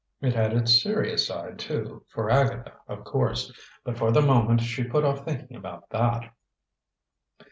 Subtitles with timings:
[0.19, 3.53] It had its serious side, too, for Agatha, of course,
[3.83, 6.33] but for the moment she put off thinking about that.